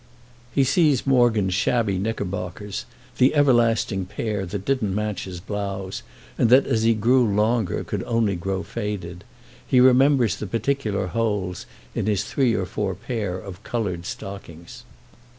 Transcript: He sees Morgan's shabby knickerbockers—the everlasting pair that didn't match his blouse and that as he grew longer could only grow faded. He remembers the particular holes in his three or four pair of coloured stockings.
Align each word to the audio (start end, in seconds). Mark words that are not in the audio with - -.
He 0.51 0.63
sees 0.63 1.05
Morgan's 1.05 1.53
shabby 1.53 1.99
knickerbockers—the 1.99 3.35
everlasting 3.35 4.07
pair 4.07 4.47
that 4.47 4.65
didn't 4.65 4.95
match 4.95 5.25
his 5.25 5.39
blouse 5.39 6.01
and 6.39 6.49
that 6.49 6.65
as 6.65 6.81
he 6.81 6.95
grew 6.95 7.23
longer 7.23 7.83
could 7.83 8.01
only 8.05 8.35
grow 8.35 8.63
faded. 8.63 9.23
He 9.67 9.79
remembers 9.79 10.37
the 10.37 10.47
particular 10.47 11.05
holes 11.05 11.67
in 11.93 12.07
his 12.07 12.23
three 12.23 12.55
or 12.55 12.65
four 12.65 12.95
pair 12.95 13.37
of 13.37 13.63
coloured 13.63 14.07
stockings. 14.07 14.85